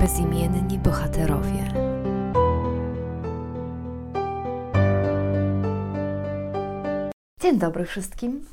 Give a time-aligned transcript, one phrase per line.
[0.00, 1.72] bezimienni bohaterowie.
[7.40, 8.46] Dzień dobry wszystkim.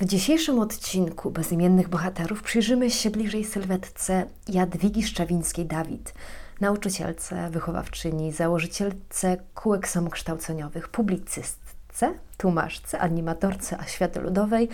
[0.00, 6.12] W dzisiejszym odcinku Bezimiennych Bohaterów przyjrzymy się bliżej sylwetce Jadwigi Szczawińskiej-Dawid,
[6.60, 14.68] nauczycielce, wychowawczyni, założycielce kółek samokształceniowych, publicystce, tłumaczce, animatorce oświaty ludowej,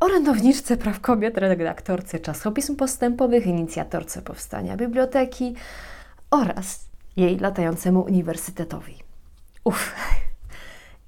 [0.00, 5.54] orędowniczce praw kobiet, redaktorce czasopism postępowych, inicjatorce powstania biblioteki
[6.30, 6.84] oraz
[7.16, 8.94] jej latającemu uniwersytetowi.
[9.64, 9.94] Uff.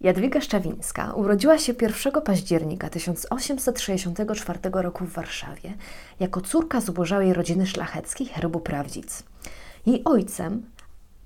[0.00, 5.72] Jadwiga Szczawińska urodziła się 1 października 1864 roku w Warszawie
[6.20, 9.22] jako córka zubożałej rodziny szlacheckiej herbu Prawdzic.
[9.86, 10.62] Jej ojcem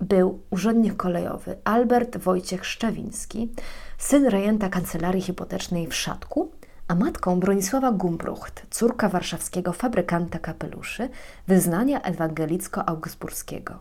[0.01, 3.51] był urzędnik kolejowy Albert Wojciech Szczawiński,
[3.97, 6.51] syn rejenta kancelarii hipotecznej w Szatku,
[6.87, 11.09] a matką Bronisława Gumbrucht, córka warszawskiego fabrykanta kapeluszy,
[11.47, 13.73] wyznania ewangelicko-augsburskiego.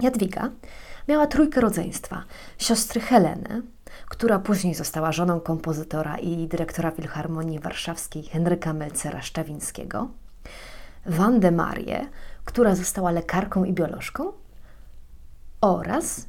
[0.00, 0.50] Jadwiga
[1.08, 2.22] miała trójkę rodzeństwa:
[2.58, 3.62] siostry Helenę,
[4.08, 10.08] która później została żoną kompozytora i dyrektora Filharmonii Warszawskiej Henryka Melcera Szczawińskiego,
[11.06, 12.06] Wandę Marię,
[12.44, 14.32] która została lekarką i biolożką,
[15.60, 16.26] oraz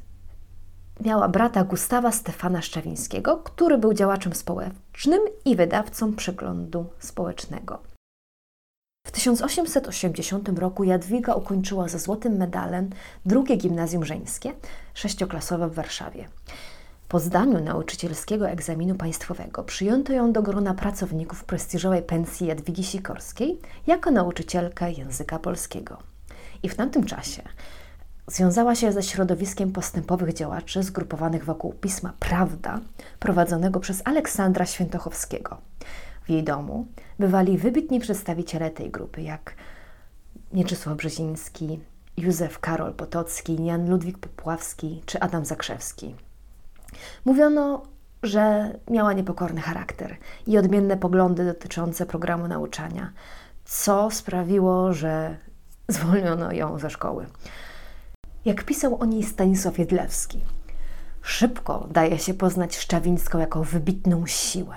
[1.04, 7.78] miała brata Gustawa Stefana Szczawińskiego, który był działaczem społecznym i wydawcą przeglądu społecznego.
[9.06, 12.90] W 1880 roku Jadwiga ukończyła ze złotym medalem
[13.26, 14.52] drugie gimnazjum żeńskie,
[14.94, 16.28] sześcioklasowe w Warszawie.
[17.08, 24.10] Po zdaniu nauczycielskiego egzaminu państwowego przyjęto ją do grona pracowników prestiżowej pensji Jadwigi Sikorskiej jako
[24.10, 25.98] nauczycielkę języka polskiego.
[26.62, 27.42] I w tamtym czasie
[28.32, 32.80] związała się ze środowiskiem postępowych działaczy zgrupowanych wokół pisma Prawda,
[33.18, 35.58] prowadzonego przez Aleksandra Świętochowskiego.
[36.24, 36.86] W jej domu
[37.18, 39.54] bywali wybitni przedstawiciele tej grupy, jak
[40.52, 41.80] Mieczysław Brzeziński,
[42.16, 46.14] Józef Karol Potocki, Jan Ludwik Popławski czy Adam Zakrzewski.
[47.24, 47.82] Mówiono,
[48.22, 53.12] że miała niepokorny charakter i odmienne poglądy dotyczące programu nauczania,
[53.64, 55.36] co sprawiło, że
[55.88, 57.26] zwolniono ją ze szkoły.
[58.44, 60.40] Jak pisał o niej Stanisław Jedlewski,
[61.22, 64.76] szybko daje się poznać Szczawińską jako wybitną siłę.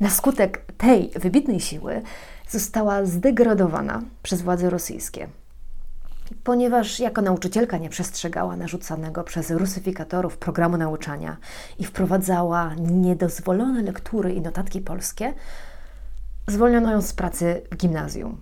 [0.00, 2.02] Na skutek tej wybitnej siły
[2.48, 5.28] została zdegradowana przez władze rosyjskie–
[6.44, 11.36] ponieważ jako nauczycielka nie przestrzegała narzucanego przez rusyfikatorów programu nauczania
[11.78, 15.34] i wprowadzała niedozwolone lektury i notatki polskie,
[16.48, 18.40] zwolniono ją z pracy w gimnazjum.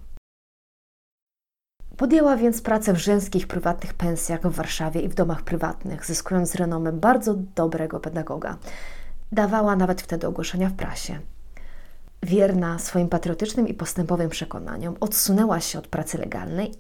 [1.98, 6.92] Podjęła więc pracę w żeńskich prywatnych pensjach w Warszawie i w domach prywatnych, zyskując renomę
[6.92, 8.56] bardzo dobrego pedagoga.
[9.32, 11.20] Dawała nawet wtedy ogłoszenia w prasie.
[12.22, 16.75] Wierna swoim patriotycznym i postępowym przekonaniom, odsunęła się od pracy legalnej,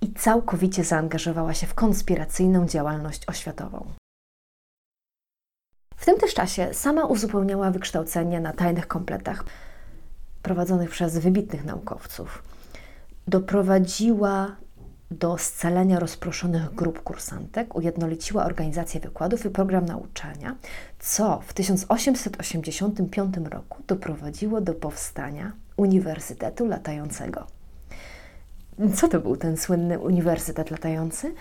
[0.00, 3.86] i całkowicie zaangażowała się w konspiracyjną działalność oświatową.
[5.96, 9.44] W tym też czasie sama uzupełniała wykształcenie na tajnych kompletach
[10.42, 12.49] prowadzonych przez wybitnych naukowców.
[13.28, 14.56] Doprowadziła
[15.10, 20.56] do scalenia rozproszonych grup kursantek, ujednoliciła organizację wykładów i program nauczania,
[20.98, 27.46] co w 1885 roku doprowadziło do powstania Uniwersytetu Latającego.
[28.94, 31.34] Co to był ten słynny uniwersytet latający?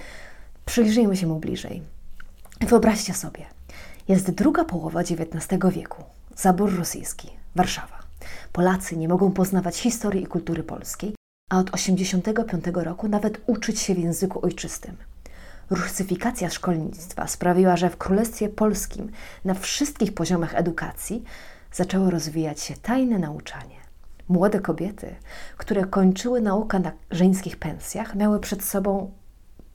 [0.65, 1.83] Przyjrzyjmy się mu bliżej.
[2.61, 3.45] Wyobraźcie sobie,
[4.07, 6.03] jest druga połowa XIX wieku,
[6.35, 7.99] zabór rosyjski, Warszawa.
[8.53, 11.18] Polacy nie mogą poznawać historii i kultury polskiej,
[11.49, 14.97] a od 1985 roku nawet uczyć się w języku ojczystym.
[15.69, 19.11] Rusyfikacja szkolnictwa sprawiła, że w Królestwie Polskim
[19.45, 21.23] na wszystkich poziomach edukacji
[21.73, 23.75] zaczęło rozwijać się tajne nauczanie.
[24.29, 25.15] Młode kobiety,
[25.57, 29.11] które kończyły naukę na żeńskich pensjach, miały przed sobą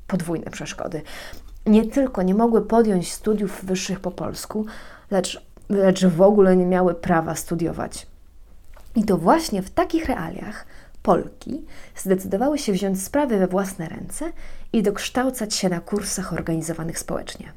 [0.07, 1.03] podwójne przeszkody.
[1.67, 4.67] Nie tylko nie mogły podjąć studiów wyższych po polsku,
[5.11, 8.07] lecz, lecz w ogóle nie miały prawa studiować.
[8.97, 10.67] I to właśnie w takich realiach
[11.05, 11.65] Polki
[11.97, 14.33] zdecydowały się wziąć sprawy we własne ręce
[14.73, 17.53] i dokształcać się na kursach organizowanych społecznie.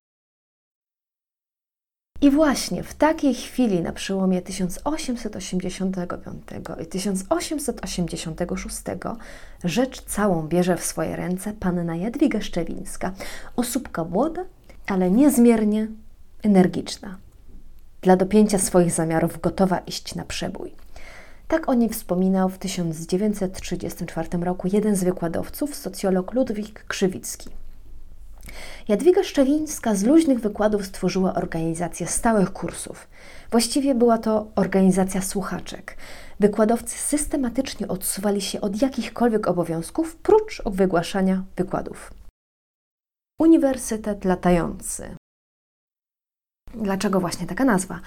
[2.22, 6.44] I właśnie w takiej chwili na przełomie 1885
[6.82, 8.78] i 1886
[9.64, 13.14] rzecz całą bierze w swoje ręce panna Jadwiga Szczewińska,
[13.56, 14.46] osóbka młoda,
[14.88, 15.88] ale niezmiernie
[16.44, 17.18] energiczna.
[18.02, 20.87] Dla dopięcia swoich zamiarów gotowa iść na przebój.
[21.48, 27.50] Tak o niej wspominał w 1934 roku jeden z wykładowców, socjolog Ludwik Krzywicki.
[28.88, 33.08] Jadwiga Szczewińska z luźnych wykładów stworzyła organizację stałych kursów.
[33.52, 35.98] Właściwie była to organizacja słuchaczek.
[36.40, 42.14] wykładowcy systematycznie odsuwali się od jakichkolwiek obowiązków, prócz wygłaszania wykładów.
[43.40, 45.16] Uniwersytet latający.
[46.76, 48.00] Dlaczego właśnie taka nazwa?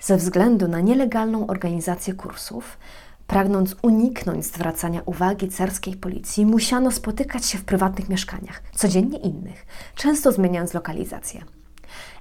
[0.00, 2.78] Ze względu na nielegalną organizację kursów,
[3.26, 10.32] pragnąc uniknąć zwracania uwagi carskiej policji, musiano spotykać się w prywatnych mieszkaniach, codziennie innych, często
[10.32, 11.44] zmieniając lokalizację.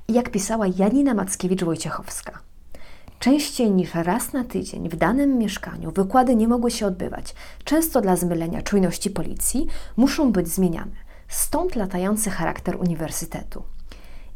[0.08, 2.32] I jak pisała Janina Mackiewicz-Wojciechowska,
[3.20, 7.36] Częściej niż raz na tydzień w danym mieszkaniu wykłady nie mogły się odbywać.
[7.64, 10.92] Często dla zmylenia czujności policji muszą być zmieniane.
[11.28, 13.64] Stąd latający charakter uniwersytetu.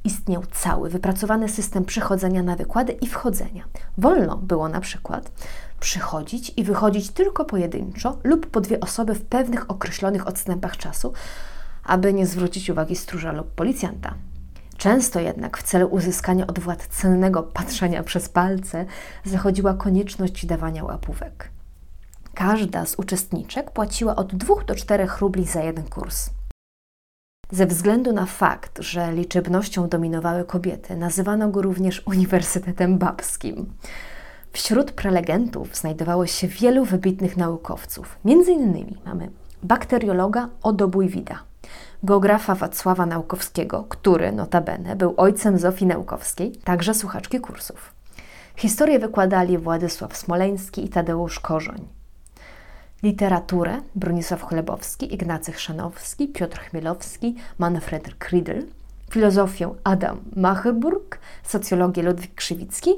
[0.04, 3.64] Istniał cały wypracowany system przychodzenia na wykłady i wchodzenia.
[3.98, 5.32] Wolno było na przykład
[5.80, 11.14] przychodzić i wychodzić tylko pojedynczo lub po dwie osoby w pewnych określonych odstępach czasu,
[11.84, 14.14] aby nie zwrócić uwagi stróża lub policjanta.
[14.78, 18.86] Często jednak w celu uzyskania od władz cennego patrzenia przez palce
[19.26, 21.50] zachodziła konieczność dawania łapówek.
[22.34, 26.30] Każda z uczestniczek płaciła od 2 do 4 rubli za jeden kurs.
[27.52, 33.74] Ze względu na fakt, że liczebnością dominowały kobiety, nazywano go również Uniwersytetem Babskim.
[34.52, 38.20] Wśród prelegentów znajdowało się wielu wybitnych naukowców.
[38.26, 39.30] Między innymi mamy
[39.64, 41.40] bakteriologa Odo Bujwida,
[42.04, 47.94] geografa Wacława Naukowskiego, który notabene był ojcem Zofii Naukowskiej, także słuchaczki kursów.
[48.56, 52.01] Historię wykładali Władysław Smoleński i Tadeusz Korzoń.
[53.04, 58.62] Literaturę Bronisław Chlebowski, Ignacy Chrzanowski, Piotr Chmielowski, Manfred Kriedl,
[59.12, 62.92] filozofię Adam Macherburg, socjologię Ludwik Krzywicki,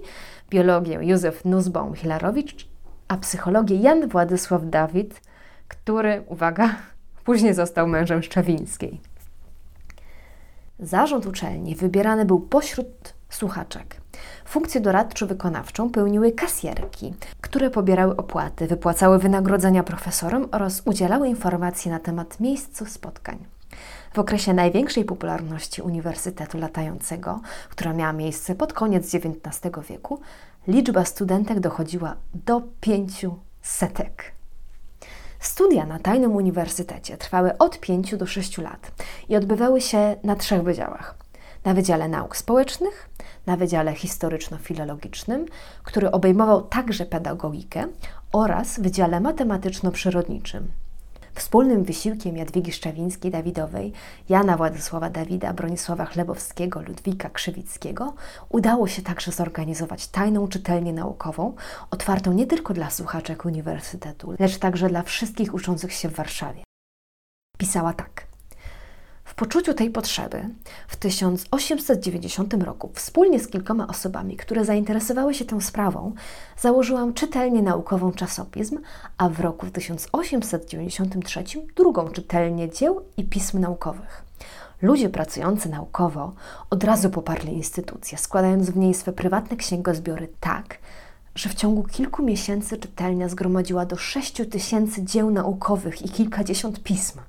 [0.50, 2.66] biologię Józef Nussbaum-Hilarowicz,
[3.08, 5.22] a psychologię Jan Władysław Dawid,
[5.68, 6.76] który, uwaga,
[7.24, 9.02] Później został mężem Szczawińskiej.
[10.80, 13.96] Zarząd uczelni wybierany był pośród słuchaczek.
[14.46, 17.14] Funkcję doradczo-wykonawczą pełniły kasjerki,
[17.54, 23.46] które pobierały opłaty, wypłacały wynagrodzenia profesorom oraz udzielały informacji na temat miejsc spotkań.
[24.14, 30.20] W okresie największej popularności Uniwersytetu Latającego, która miała miejsce pod koniec XIX wieku,
[30.68, 34.32] liczba studentek dochodziła do pięciu setek.
[35.40, 38.92] Studia na tajnym uniwersytecie trwały od 5 do 6 lat
[39.30, 41.16] i odbywały się na trzech wydziałach.
[41.66, 43.10] Na Wydziale Nauk Społecznych,
[43.46, 45.46] na Wydziale Historyczno-Filologicznym,
[45.84, 47.88] który obejmował także pedagogikę,
[48.32, 50.68] oraz Wydziale Matematyczno-Przyrodniczym.
[51.36, 53.92] Wspólnym wysiłkiem Jadwigi Szczawińskiej-Dawidowej,
[54.30, 58.14] Jana Władysława Dawida, Bronisława Chlebowskiego, Ludwika Krzywickiego
[58.50, 61.54] udało się także zorganizować tajną czytelnię naukową,
[61.92, 66.64] otwartą nie tylko dla słuchaczek uniwersytetu, lecz także dla wszystkich uczących się w Warszawie.
[67.58, 68.28] Pisała tak–
[69.34, 70.50] w poczuciu tej potrzeby
[70.88, 76.14] w 1890 roku wspólnie z kilkoma osobami, które zainteresowały się tą sprawą,
[76.58, 78.80] założyłam czytelnię naukową czasopism,
[79.18, 81.44] a w roku 1893
[81.76, 84.24] drugą czytelnię dzieł i pism naukowych.
[84.82, 86.34] Ludzie pracujący naukowo
[86.70, 90.78] od razu poparli instytucję, składając w niej swe prywatne księgozbiory tak,
[91.36, 97.20] że w ciągu kilku miesięcy czytelnia zgromadziła do 6 tysięcy dzieł naukowych i kilkadziesiąt pism.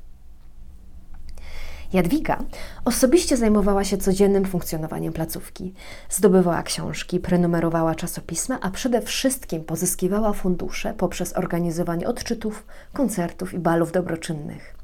[1.95, 2.39] Jadwiga
[2.85, 5.75] osobiście zajmowała się codziennym funkcjonowaniem placówki.
[6.11, 13.93] Zdobywała książki, prenumerowała czasopisma, a przede wszystkim pozyskiwała fundusze poprzez organizowanie odczytów, koncertów i balów
[13.93, 14.75] dobroczynnych.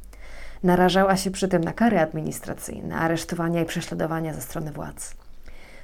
[0.62, 5.14] Narażała się przy tym na kary administracyjne, aresztowania i prześladowania ze strony władz.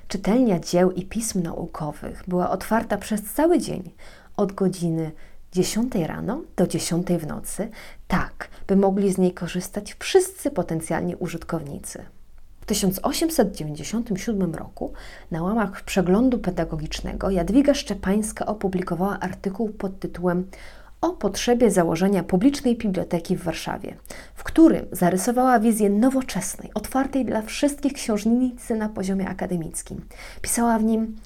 [0.09, 3.91] Czytelnia dzieł i pism naukowych była otwarta przez cały dzień,
[4.37, 5.13] od godziny
[5.53, 7.69] 10 rano do 10 w nocy,
[8.09, 12.05] tak, by mogli z niej korzystać wszyscy potencjalni użytkownicy.
[12.61, 14.93] W 1897 roku
[15.31, 20.47] na łamach przeglądu pedagogicznego Jadwiga Szczepańska opublikowała artykuł pod tytułem
[21.01, 23.97] o potrzebie założenia publicznej biblioteki w Warszawie,
[24.35, 30.05] w którym zarysowała wizję nowoczesnej, otwartej dla wszystkich książnicy na poziomie akademickim.
[30.43, 31.17] Pisała w nim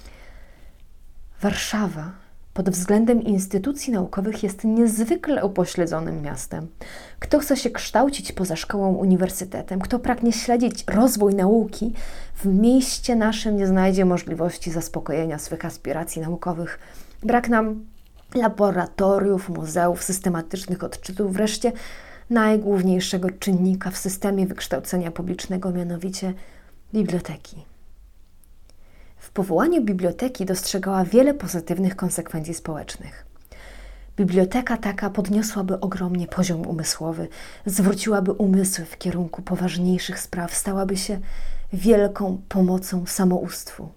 [1.41, 2.20] Warszawa
[2.53, 6.67] pod względem instytucji naukowych jest niezwykle upośledzonym miastem.
[7.19, 11.93] Kto chce się kształcić poza szkołą, uniwersytetem, kto pragnie śledzić rozwój nauki,
[12.35, 16.79] w mieście naszym nie znajdzie możliwości zaspokojenia swych aspiracji naukowych.
[17.23, 17.85] Brak nam
[18.35, 21.71] laboratoriów, muzeów, systematycznych odczytów, wreszcie
[22.29, 26.33] najgłówniejszego czynnika w systemie wykształcenia publicznego, mianowicie
[26.93, 27.70] biblioteki.
[29.21, 33.25] W powołaniu biblioteki dostrzegała wiele pozytywnych konsekwencji społecznych.
[34.17, 37.27] Biblioteka taka podniosłaby ogromnie poziom umysłowy,
[37.65, 41.19] zwróciłaby umysły w kierunku poważniejszych spraw, stałaby się
[41.73, 43.89] wielką pomocą samoustwu.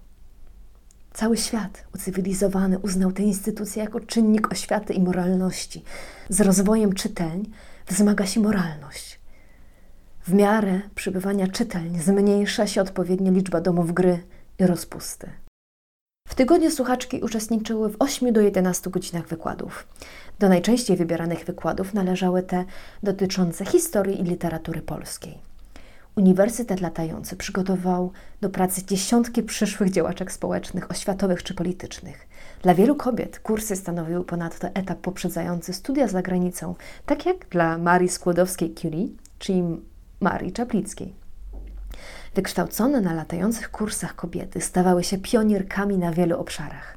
[1.12, 5.85] Cały świat ucywilizowany uznał tę instytucję jako czynnik oświaty i moralności.
[6.28, 7.45] Z rozwojem czytelń
[7.87, 9.21] wzmaga się moralność.
[10.26, 14.19] W miarę przybywania czytelń zmniejsza się odpowiednio liczba domów gry
[14.58, 15.30] i rozpusty.
[16.28, 19.87] W tygodniu słuchaczki uczestniczyły w 8 do 11 godzinach wykładów.
[20.38, 22.64] Do najczęściej wybieranych wykładów należały te
[23.02, 25.38] dotyczące historii i literatury polskiej.
[26.16, 32.26] Uniwersytet Latający przygotował do pracy dziesiątki przyszłych działaczek społecznych, oświatowych czy politycznych.
[32.62, 36.75] Dla wielu kobiet kursy stanowiły ponadto etap poprzedzający studia za granicą,
[37.06, 39.08] tak jak dla Marii Skłodowskiej-Curie,
[39.38, 39.62] czyli
[40.20, 41.24] Marii Czaplickiej.
[42.34, 46.96] Wykształcone na latających kursach kobiety stawały się pionierkami na wielu obszarach.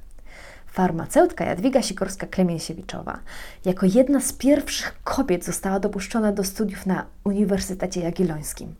[0.68, 3.18] Farmaceutka Jadwiga Sikorska-Klemiensiewiczowa
[3.66, 8.76] jako jedna z pierwszych kobiet została dopuszczona do studiów na Uniwersytecie Jagiellońskim.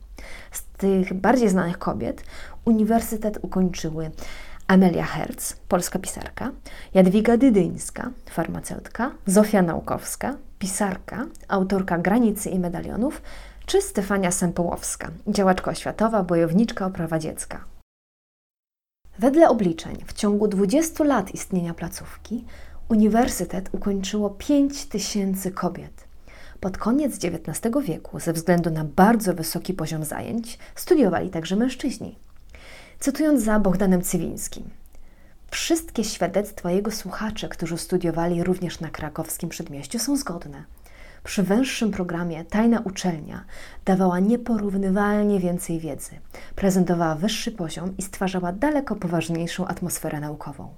[0.52, 2.24] Z tych bardziej znanych kobiet
[2.64, 4.10] uniwersytet ukończyły
[4.66, 6.50] Amelia Herz, polska pisarka,
[6.94, 13.22] Jadwiga Dydyńska, farmaceutka, Zofia Naukowska, pisarka, autorka Granicy i Medalionów,
[13.68, 17.64] czy Stefania Sempołowska, działaczka oświatowa, bojowniczka o prawa dziecka.
[19.18, 22.44] Wedle obliczeń, w ciągu 20 lat istnienia placówki,
[22.88, 26.04] uniwersytet ukończyło 5 tysięcy kobiet.
[26.60, 32.18] Pod koniec XIX wieku, ze względu na bardzo wysoki poziom zajęć, studiowali także mężczyźni.
[33.00, 34.70] Cytując za Bogdanem Cywińskim,
[35.50, 40.64] wszystkie świadectwa jego słuchaczy, którzy studiowali również na krakowskim przedmieściu, są zgodne–
[41.24, 43.44] przy węższym programie Tajna Uczelnia
[43.84, 46.10] dawała nieporównywalnie więcej wiedzy,
[46.56, 50.74] prezentowała wyższy poziom i stwarzała daleko poważniejszą atmosferę naukową.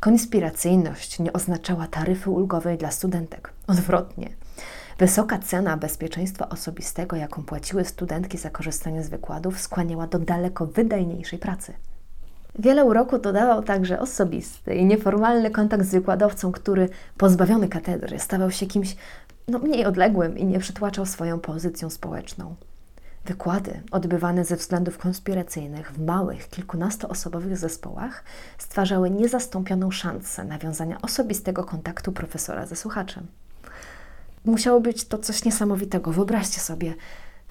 [0.00, 3.52] Konspiracyjność nie oznaczała taryfy ulgowej dla studentek.
[3.66, 4.30] Odwrotnie.
[4.98, 11.38] Wysoka cena bezpieczeństwa osobistego, jaką płaciły studentki za korzystanie z wykładów, skłaniała do daleko wydajniejszej
[11.38, 11.72] pracy.
[12.58, 18.66] Wiele uroku dodawał także osobisty i nieformalny kontakt z wykładowcą, który, pozbawiony katedry, stawał się
[18.66, 18.96] kimś
[19.48, 22.54] no, mniej odległym i nie przytłaczał swoją pozycją społeczną.
[23.24, 28.24] Wykłady, odbywane ze względów konspiracyjnych w małych, kilkunastoosobowych zespołach,
[28.58, 33.26] stwarzały niezastąpioną szansę nawiązania osobistego kontaktu profesora ze słuchaczem.
[34.44, 36.12] Musiało być to coś niesamowitego.
[36.12, 36.94] Wyobraźcie sobie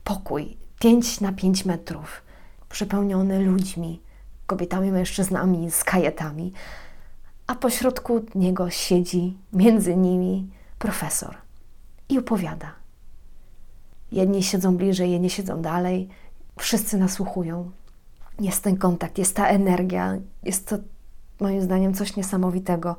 [0.03, 2.21] pokój 5 na 5 metrów,
[2.69, 4.01] przepełniony ludźmi,
[4.47, 6.53] kobietami, mężczyznami, z kajetami,
[7.47, 10.49] a pośrodku niego siedzi między nimi
[10.79, 11.44] profesor
[12.09, 12.71] i opowiada.
[14.11, 16.09] Jedni siedzą bliżej, jedni siedzą dalej,
[16.59, 17.71] wszyscy nasłuchują.
[18.39, 20.77] Jest ten kontakt, jest ta energia, jest to
[21.39, 22.95] moim zdaniem coś niesamowitego.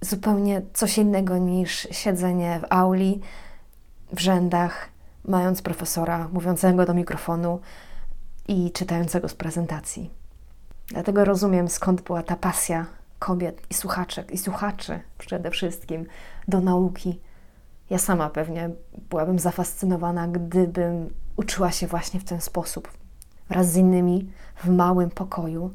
[0.00, 3.20] Zupełnie coś innego niż siedzenie w auli,
[4.12, 4.88] w rzędach,
[5.24, 7.60] mając profesora mówiącego do mikrofonu
[8.48, 10.10] i czytającego z prezentacji.
[10.86, 12.86] Dlatego rozumiem, skąd była ta pasja
[13.18, 16.06] kobiet i słuchaczek, i słuchaczy przede wszystkim
[16.48, 17.20] do nauki
[17.90, 18.70] ja sama pewnie
[19.10, 22.88] byłabym zafascynowana, gdybym uczyła się właśnie w ten sposób,
[23.48, 25.70] wraz z innymi, w małym pokoju,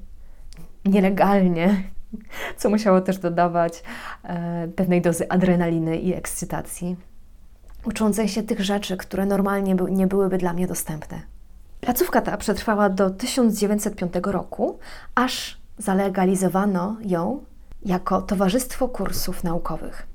[0.85, 1.83] nielegalnie,
[2.57, 3.83] co musiało też dodawać
[4.23, 6.95] e, pewnej dozy adrenaliny i ekscytacji,
[7.85, 11.21] uczącej się tych rzeczy, które normalnie by, nie byłyby dla mnie dostępne.
[11.81, 14.79] Placówka ta przetrwała do 1905 roku,
[15.15, 17.43] aż zalegalizowano ją
[17.85, 20.08] jako Towarzystwo Kursów Naukowych.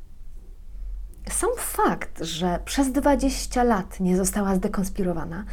[1.30, 5.44] Sam fakt, że przez 20 lat nie została zdekonspirowana,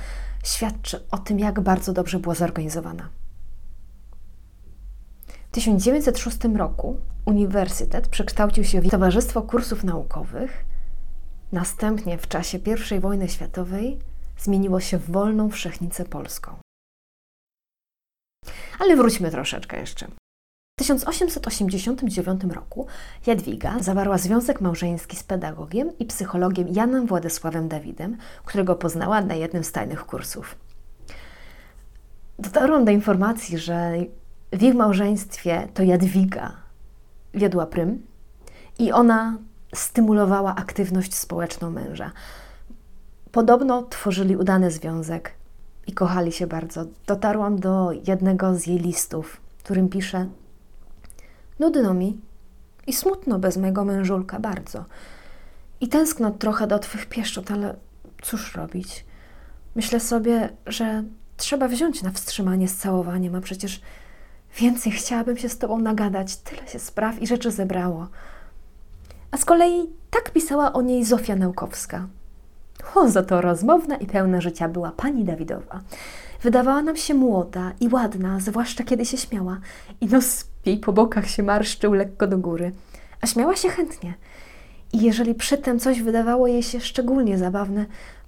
[0.44, 3.10] świadczy o tym, jak bardzo dobrze była zorganizowana.
[5.28, 10.66] W 1906 roku uniwersytet przekształcił się w Towarzystwo Kursów Naukowych.
[11.52, 12.60] Następnie w czasie
[12.98, 14.00] I wojny światowej
[14.38, 16.56] zmieniło się w Wolną Wszechnicę Polską.
[18.80, 20.08] Ale wróćmy troszeczkę jeszcze.
[20.72, 22.88] W 1889 roku
[23.28, 29.64] Jadwiga zawarła związek małżeński z pedagogiem i psychologiem Janem Władysławem Dawidem, którego poznała na jednym
[29.64, 30.56] z tajnych kursów.
[32.40, 33.92] Dotarłam do informacji, że
[34.54, 36.54] w ich małżeństwie to Jadwiga
[37.34, 38.08] wiodła prym
[38.80, 39.38] i ona
[39.76, 42.12] stymulowała aktywność społeczną męża.
[43.32, 45.34] Podobno tworzyli udany związek
[45.88, 46.86] i kochali się bardzo.
[47.08, 50.28] Dotarłam do jednego z jej listów, w którym pisze:
[51.62, 52.22] Nudno mi
[52.88, 54.86] i smutno bez mojego mężulka bardzo.
[55.82, 57.76] I tęskno trochę do Twych pieszczot, ale
[58.22, 59.06] cóż robić?
[59.76, 61.04] Myślę sobie, że
[61.38, 63.82] trzeba wziąć na wstrzymanie z całowaniem, a przecież
[64.60, 66.36] więcej chciałabym się z Tobą nagadać.
[66.36, 68.08] Tyle się spraw i rzeczy zebrało.
[69.32, 72.08] A z kolei tak pisała o niej Zofia Naukowska.
[72.96, 75.82] O, za to rozmowna i pełna życia była pani Dawidowa.
[76.42, 79.60] Wydawała nam się młoda i ładna, zwłaszcza kiedy się śmiała,
[80.02, 82.72] i nos jej po bokach się marszczył lekko do góry,
[83.22, 84.14] a śmiała się chętnie.
[84.94, 87.86] I jeżeli przy tym coś wydawało jej się szczególnie zabawne,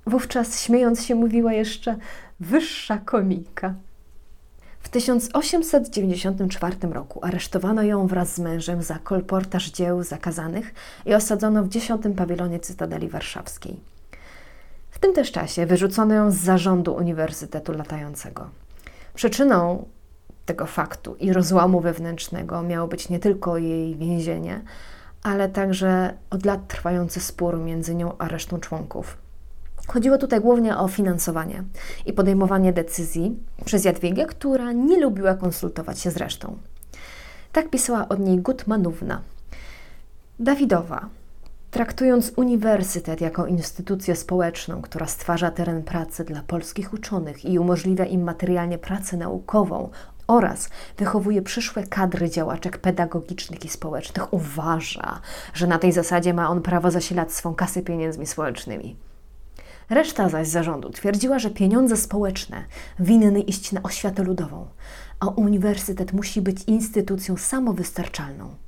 [0.07, 1.95] wówczas śmiejąc się mówiła jeszcze
[2.39, 3.73] wyższa komika.
[4.79, 10.73] W 1894 roku aresztowano ją wraz z mężem za kolportaż dzieł zakazanych
[11.05, 13.92] i osadzono w dziesiątym pawilonie Cytadeli Warszawskiej.
[15.03, 18.49] Tym też czasie wyrzucono ją z zarządu Uniwersytetu Latającego.
[19.13, 19.85] Przyczyną
[20.45, 24.61] tego faktu i rozłamu wewnętrznego miało być nie tylko jej więzienie,
[25.23, 29.17] ale także od lat trwający spór między nią a resztą członków.
[29.87, 31.63] Chodziło tutaj głównie o finansowanie
[32.05, 36.57] i podejmowanie decyzji przez Jadwigę, która nie lubiła konsultować się z resztą.
[37.51, 39.21] Tak pisała od niej Gutmanówna.
[40.39, 41.09] Dawidowa,
[41.73, 48.23] traktując uniwersytet jako instytucję społeczną, która stwarza teren pracy dla polskich uczonych i umożliwia im
[48.23, 49.89] materialnie pracę naukową
[50.27, 55.19] oraz wychowuje przyszłe kadry działaczek pedagogicznych i społecznych, uważa,
[55.53, 58.95] że na tej zasadzie ma on prawo zasilać swą kasę pieniędzmi społecznymi.
[59.89, 62.63] Reszta zaś zarządu twierdziła, że pieniądze społeczne
[62.99, 64.67] winny iść na oświatę ludową,
[65.19, 68.62] a uniwersytet musi być instytucją samowystarczalną.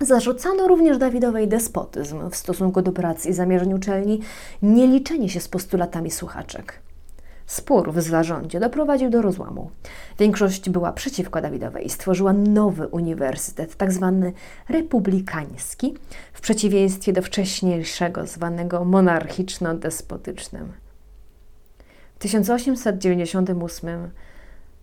[0.00, 4.20] Zarzucano również Dawidowej despotyzm w stosunku do pracy i zamierzeń uczelni,
[4.62, 6.80] nie liczenie się z postulatami słuchaczek.
[7.46, 9.70] Spór w zarządzie doprowadził do rozłamu.
[10.18, 14.32] Większość była przeciwko Dawidowej i stworzyła nowy uniwersytet, tak zwany
[14.68, 15.94] republikański,
[16.32, 20.72] w przeciwieństwie do wcześniejszego zwanego monarchiczno-despotycznym.
[22.14, 24.10] W 1898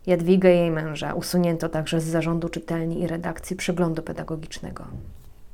[0.07, 4.85] Jadwigę i jej męża usunięto także z zarządu czytelni i redakcji przeglądu pedagogicznego.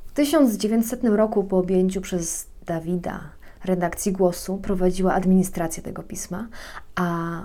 [0.05, 3.21] W 1900 roku po objęciu przez Dawida
[3.65, 6.47] redakcji Głosu prowadziła administrację tego pisma,
[6.95, 7.41] a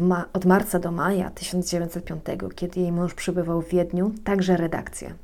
[0.00, 5.14] ma od marca do maja 1905, kiedy jej mąż przybywał w Wiedniu, także redakcję.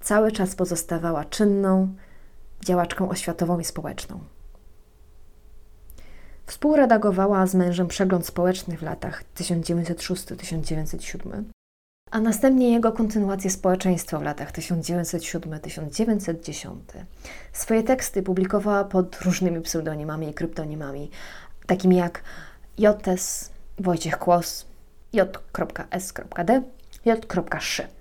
[0.00, 1.94] Cały czas pozostawała czynną
[2.64, 4.20] działaczką oświatową i społeczną.
[6.48, 11.42] Współredagowała z mężem przegląd społeczny w latach 1906-1907,
[12.10, 16.76] a następnie jego kontynuację społeczeństwa w latach 1907-1910.
[17.52, 21.10] Swoje teksty publikowała pod różnymi pseudonimami i kryptonimami,
[21.66, 22.22] takimi jak
[22.78, 24.66] JS, Wojciech Kłos,
[25.12, 26.62] J.S.D,
[27.04, 27.97] J.Szy.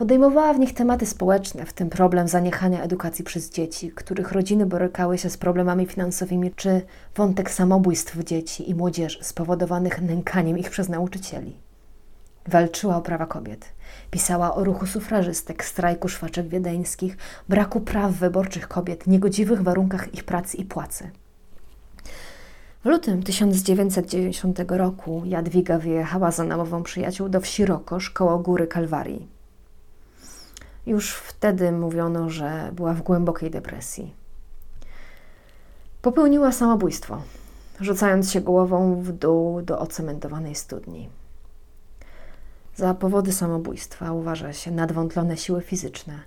[0.00, 5.18] Podejmowała w nich tematy społeczne, w tym problem zaniechania edukacji przez dzieci, których rodziny borykały
[5.18, 6.82] się z problemami finansowymi, czy
[7.16, 11.56] wątek samobójstw dzieci i młodzieży spowodowanych nękaniem ich przez nauczycieli.
[12.48, 13.64] Walczyła o prawa kobiet.
[14.10, 17.16] Pisała o ruchu sufrażystek, strajku szwaczek wiedeńskich,
[17.48, 21.10] braku praw wyborczych kobiet, niegodziwych warunkach ich pracy i płacy.
[22.84, 29.39] W lutym 1990 roku Jadwiga wyjechała za namową przyjaciół do wsi Rokosz koło góry Kalwarii.
[30.86, 34.14] Już wtedy mówiono, że była w głębokiej depresji.
[36.02, 37.22] Popełniła samobójstwo,
[37.80, 41.10] rzucając się głową w dół do ocementowanej studni.
[42.76, 46.20] Za powody samobójstwa uważa się nadwątlone siły fizyczne,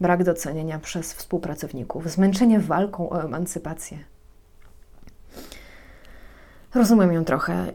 [0.00, 3.98] brak docenienia przez współpracowników, zmęczenie walką o emancypację.
[6.74, 7.72] Rozumiem ją trochę.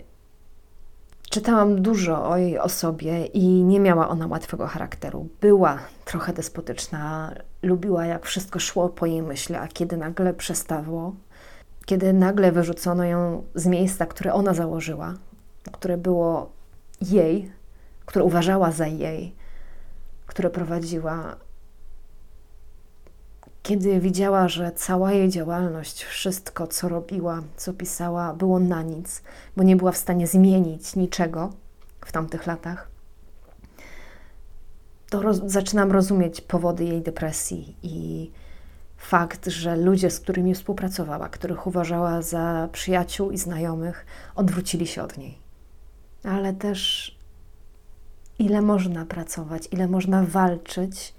[1.30, 5.28] Czytałam dużo o jej osobie i nie miała ona łatwego charakteru.
[5.42, 11.16] Była trochę despotyczna, lubiła jak wszystko szło po jej myśli, a kiedy nagle przestało,
[11.86, 15.14] kiedy nagle wyrzucono ją z miejsca, które ona założyła,
[15.72, 16.52] które było
[17.02, 17.52] jej,
[18.06, 19.36] które uważała za jej,
[20.26, 21.36] które prowadziła,
[23.68, 29.22] kiedy widziała, że cała jej działalność, wszystko, co robiła, co pisała, było na nic,
[29.58, 31.50] bo nie była w stanie zmienić niczego
[32.06, 32.88] w tamtych latach,
[35.10, 38.32] to roz zaczynam rozumieć powody jej depresji i
[38.98, 45.18] fakt, że ludzie, z którymi współpracowała, których uważała za przyjaciół i znajomych, odwrócili się od
[45.18, 45.38] niej.
[46.24, 47.12] Ale też
[48.40, 51.14] ile można pracować, ile można walczyć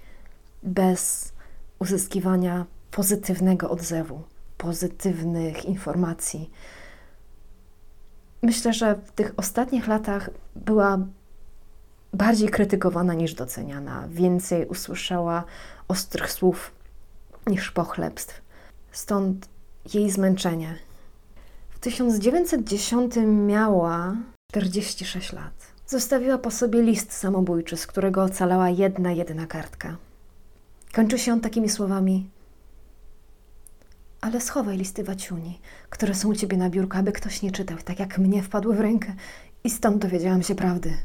[0.62, 1.32] bez
[1.78, 4.22] uzyskiwania pozytywnego odzewu,
[4.58, 6.50] pozytywnych informacji.
[8.42, 10.98] Myślę, że w tych ostatnich latach była
[12.12, 15.44] bardziej krytykowana niż doceniana, więcej usłyszała
[15.88, 16.72] ostrych słów
[17.46, 18.42] niż pochlebstw.
[18.92, 19.48] Stąd
[19.94, 20.76] jej zmęczenie.
[21.70, 24.16] W 1910 miała
[24.50, 25.52] 46 lat.
[25.86, 29.96] Zostawiła po sobie list samobójczy, z którego ocalała jedna, jedyna kartka.
[30.92, 32.30] Kończy się on takimi słowami:
[34.20, 37.98] ale schowaj listy waciuni, które są u ciebie na biurku, aby ktoś nie czytał, tak
[37.98, 39.14] jak mnie wpadły w rękę
[39.64, 40.96] i stąd dowiedziałam się prawdy.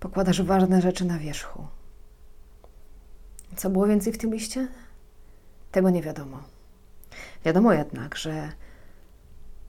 [0.00, 1.66] Pokładasz ważne rzeczy na wierzchu.
[3.56, 4.68] Co było więcej w tym liście?
[5.72, 6.42] Tego nie wiadomo.
[7.44, 8.52] Wiadomo jednak, że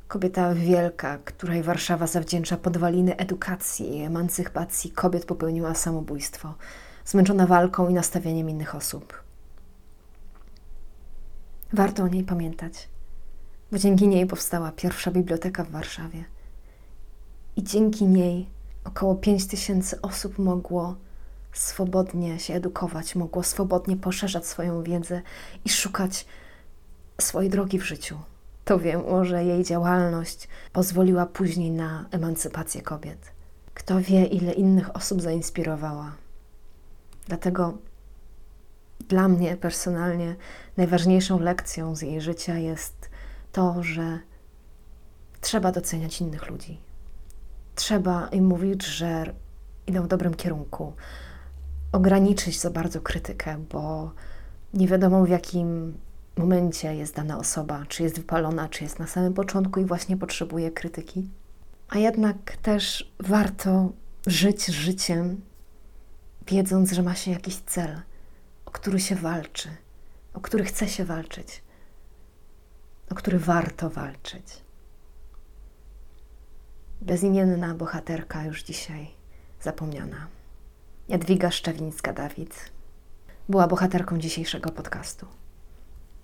[0.08, 6.54] kobieta wielka, której Warszawa zawdzięcza podwaliny edukacji i emancypacji kobiet, popełniła samobójstwo,
[7.06, 9.24] zmęczona walką i nastawieniem innych osób.
[11.74, 12.89] Warto o niej pamiętać,
[13.72, 16.24] bo dzięki niej powstała pierwsza biblioteka w Warszawie.
[17.56, 18.50] I dzięki niej
[18.84, 20.96] około 5 tysięcy osób mogło
[21.54, 25.22] swobodnie się edukować, mogło swobodnie poszerzać swoją wiedzę
[25.66, 26.26] i szukać
[27.22, 28.18] swojej drogi w życiu.
[28.66, 33.32] To wiem, że jej działalność pozwoliła później na emancypację kobiet.
[33.74, 36.22] Kto wie, ile innych osób zainspirowała.
[37.27, 37.77] Dlatego
[39.07, 40.36] dla mnie personalnie
[40.77, 43.09] najważniejszą lekcją z jej życia jest
[43.51, 44.19] to, że
[45.41, 46.79] trzeba doceniać innych ludzi.
[47.75, 49.33] Trzeba im mówić, że
[49.88, 50.93] idą w dobrym kierunku,
[51.91, 54.12] ograniczyć za bardzo krytykę, bo
[54.73, 55.97] nie wiadomo w jakim
[56.38, 60.71] momencie jest dana osoba, czy jest wypalona, czy jest na samym początku i właśnie potrzebuje
[60.71, 61.29] krytyki.
[61.89, 63.91] A jednak też warto
[64.27, 65.41] żyć życiem,
[66.47, 68.01] wiedząc, że ma się jakiś cel,
[68.65, 69.69] o który się walczy,
[70.34, 71.63] o który chce się walczyć,
[73.10, 74.63] o który warto walczyć.
[77.01, 79.12] Bezimienna bohaterka już dzisiaj
[79.62, 80.27] zapomniana.
[81.08, 82.53] Jadwiga Szczewińska-Dawid
[83.49, 85.25] była bohaterką dzisiejszego podcastu.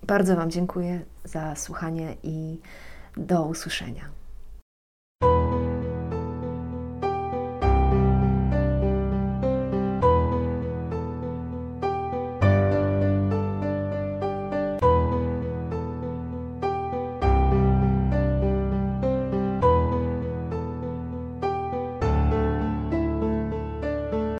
[0.03, 2.60] Bardzo Wam dziękuję za słuchanie i
[3.17, 4.18] do usłyszenia.